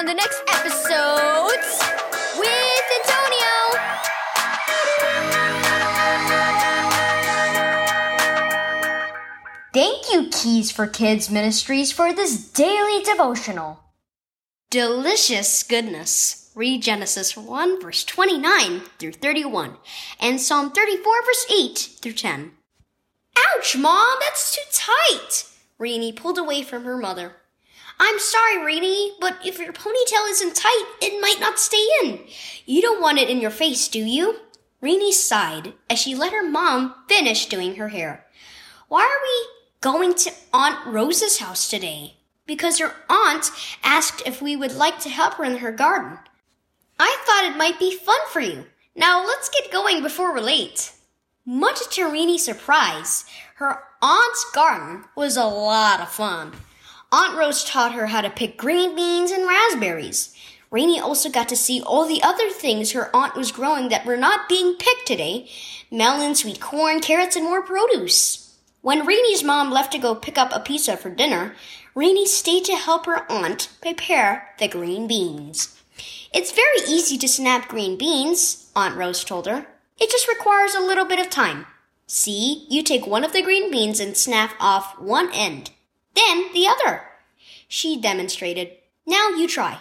[0.00, 1.78] on the next epiSOWdes
[2.38, 3.52] with Antonio.
[9.74, 13.80] Thank you, Keys for Kids Ministries, for this daily devotional.
[14.70, 16.50] Delicious goodness.
[16.54, 19.76] Read Genesis 1 verse 29 through 31
[20.18, 22.52] and Psalm 34 verse 8 through 10.
[23.36, 25.44] Ouch, Mom, that's too tight.
[25.78, 27.36] Rini pulled away from her mother.
[28.02, 32.24] I'm sorry, Rini, but if your ponytail isn't tight, it might not stay in.
[32.64, 34.40] You don't want it in your face, do you?
[34.82, 38.26] Rini sighed as she let her mom finish doing her hair.
[38.88, 39.48] Why are we
[39.80, 42.14] going to Aunt Rose's house today
[42.50, 43.48] because her aunt
[43.84, 46.18] asked if we would like to help her in her garden.
[46.98, 48.66] I thought it might be fun for you.
[48.96, 50.92] Now let's get going before we're late.
[51.46, 53.24] Much to Rini's surprise,
[53.54, 56.52] her aunt's garden was a lot of fun.
[57.12, 60.32] Aunt Rose taught her how to pick green beans and raspberries.
[60.70, 64.16] Rini also got to see all the other things her aunt was growing that were
[64.16, 65.48] not being picked today
[65.90, 68.56] melon, sweet corn, carrots, and more produce.
[68.80, 71.56] When Rini's mom left to go pick up a pizza for dinner,
[71.96, 75.76] Rini stayed to help her aunt prepare the green beans.
[76.32, 79.66] It's very easy to snap green beans, Aunt Rose told her.
[79.98, 81.66] It just requires a little bit of time.
[82.06, 85.72] See, you take one of the green beans and snap off one end,
[86.14, 87.02] then the other.
[87.68, 88.72] She demonstrated.
[89.06, 89.78] Now you try.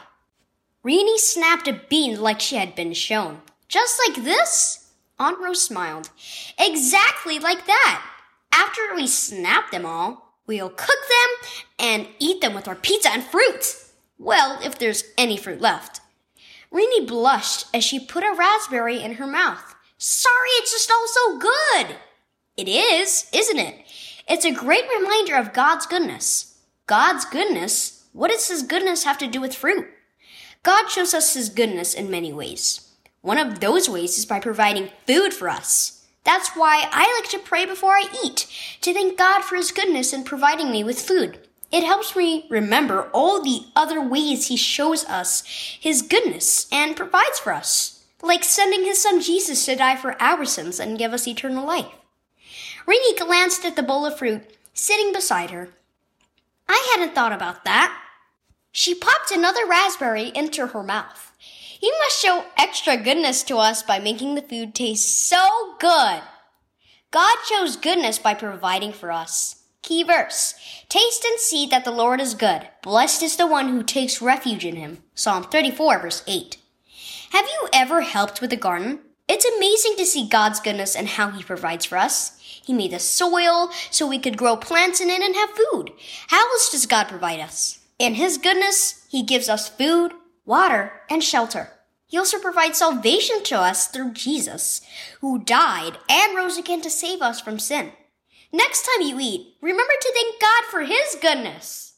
[0.85, 3.41] Rini snapped a bean like she had been shown.
[3.67, 4.91] Just like this?
[5.19, 6.09] Aunt Rose smiled.
[6.57, 8.01] Exactly like that.
[8.53, 13.23] After we snap them all, we'll cook them and eat them with our pizza and
[13.23, 13.75] fruit.
[14.17, 16.01] Well, if there's any fruit left.
[16.71, 19.75] Rini blushed as she put a raspberry in her mouth.
[19.97, 21.95] Sorry, it's just all so good.
[22.55, 23.85] It is, isn't it?
[24.29, 26.59] It's a great reminder of God's goodness.
[26.85, 28.05] God's goodness?
[28.13, 29.87] What does His goodness have to do with fruit?
[30.61, 32.91] God shows us His goodness in many ways.
[33.21, 36.05] One of those ways is by providing food for us.
[36.25, 38.45] That's why I like to pray before I eat,
[38.81, 41.47] to thank God for His goodness in providing me with food.
[41.71, 45.41] It helps me remember all the other ways He shows us
[45.79, 50.45] His goodness and provides for us, like sending His Son Jesus to die for our
[50.45, 51.87] sins and give us eternal life.
[52.89, 54.41] Rini glanced at the bowl of fruit
[54.73, 55.69] sitting beside her.
[56.67, 57.95] I hadn't thought about that.
[58.71, 61.31] She popped another raspberry into her mouth.
[61.37, 66.21] He must show extra goodness to us by making the food taste so good.
[67.11, 69.63] God shows goodness by providing for us.
[69.83, 70.55] Key verse.
[70.89, 72.67] Taste and see that the Lord is good.
[72.81, 75.03] Blessed is the one who takes refuge in him.
[75.13, 76.57] Psalm 34 verse 8.
[77.31, 78.99] Have you ever helped with the garden?
[79.29, 82.39] It's amazing to see God's goodness and how he provides for us.
[82.39, 85.91] He made the soil so we could grow plants in it and have food.
[86.29, 87.79] How else does God provide us?
[87.99, 90.13] In his goodness, he gives us food,
[90.45, 91.69] water, and shelter.
[92.07, 94.81] He also provides salvation to us through Jesus,
[95.21, 97.91] who died and rose again to save us from sin.
[98.51, 101.88] Next time you eat, remember to thank God for His goodness.